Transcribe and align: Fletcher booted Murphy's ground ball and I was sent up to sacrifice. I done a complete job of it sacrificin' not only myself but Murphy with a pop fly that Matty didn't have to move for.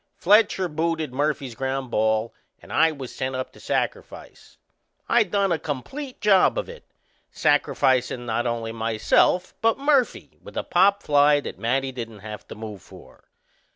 Fletcher 0.15 0.67
booted 0.67 1.13
Murphy's 1.13 1.53
ground 1.53 1.91
ball 1.91 2.33
and 2.59 2.73
I 2.73 2.91
was 2.91 3.13
sent 3.13 3.35
up 3.35 3.51
to 3.53 3.59
sacrifice. 3.59 4.57
I 5.07 5.21
done 5.21 5.51
a 5.51 5.59
complete 5.59 6.19
job 6.21 6.57
of 6.57 6.67
it 6.67 6.85
sacrificin' 7.31 8.25
not 8.25 8.47
only 8.47 8.71
myself 8.71 9.53
but 9.61 9.77
Murphy 9.77 10.39
with 10.41 10.57
a 10.57 10.63
pop 10.63 11.03
fly 11.03 11.39
that 11.41 11.59
Matty 11.59 11.91
didn't 11.91 12.21
have 12.21 12.47
to 12.47 12.55
move 12.55 12.81
for. 12.81 13.25